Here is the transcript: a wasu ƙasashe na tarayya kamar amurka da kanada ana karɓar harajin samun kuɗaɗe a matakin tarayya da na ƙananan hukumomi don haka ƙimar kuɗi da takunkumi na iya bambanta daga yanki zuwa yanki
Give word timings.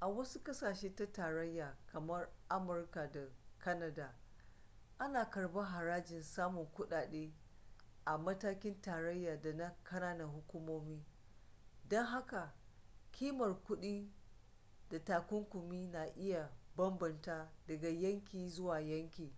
a 0.00 0.08
wasu 0.08 0.42
ƙasashe 0.44 0.94
na 0.98 1.06
tarayya 1.12 1.78
kamar 1.86 2.28
amurka 2.48 3.08
da 3.12 3.20
kanada 3.58 4.16
ana 4.98 5.30
karɓar 5.30 5.64
harajin 5.66 6.22
samun 6.22 6.66
kuɗaɗe 6.72 7.32
a 8.04 8.18
matakin 8.18 8.80
tarayya 8.82 9.40
da 9.42 9.52
na 9.52 9.76
ƙananan 9.84 10.28
hukumomi 10.30 11.06
don 11.88 12.06
haka 12.06 12.54
ƙimar 13.12 13.60
kuɗi 13.64 14.12
da 14.90 14.98
takunkumi 15.04 15.86
na 15.90 16.04
iya 16.16 16.52
bambanta 16.76 17.52
daga 17.66 17.88
yanki 17.88 18.48
zuwa 18.50 18.80
yanki 18.80 19.34